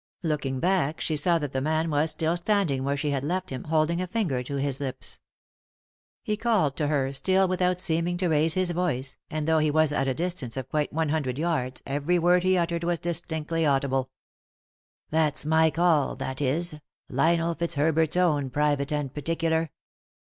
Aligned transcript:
Looking 0.23 0.59
back 0.59 0.99
she 0.99 1.15
saw 1.15 1.37
that 1.37 1.51
the 1.51 1.61
man 1.61 1.91
was 1.91 2.09
still 2.09 2.35
standing 2.35 2.83
where 2.83 2.97
she 2.97 3.11
bad 3.11 3.23
left 3.23 3.51
him, 3.51 3.65
holding 3.65 4.01
a 4.01 4.07
finger 4.07 4.41
to 4.41 4.55
his 4.55 4.79
lips. 4.79 5.19
He 6.23 6.35
called 6.35 6.75
to 6.77 6.87
her, 6.87 7.13
still 7.13 7.47
without 7.47 7.79
seeming 7.79 8.17
to 8.17 8.27
raise 8.27 8.55
his 8.55 8.71
voice, 8.71 9.17
and 9.29 9.47
though 9.47 9.59
he 9.59 9.69
was 9.69 9.91
at 9.91 10.07
a 10.07 10.15
distance 10.15 10.57
of 10.57 10.69
quite 10.69 10.91
one 10.91 11.09
hundred 11.09 11.37
yards, 11.37 11.83
every 11.85 12.17
word 12.17 12.41
he 12.41 12.53
tittered 12.55 12.83
was 12.83 12.97
distinctly 12.97 13.63
audible. 13.63 14.09
"That's 15.11 15.45
my 15.45 15.69
call, 15.69 16.15
that 16.15 16.41
is, 16.41 16.73
Lionel 17.07 17.53
Fitzherbert's 17.53 18.17
own 18.17 18.49
private 18.49 18.91
and 18.91 19.13
particular. 19.13 19.69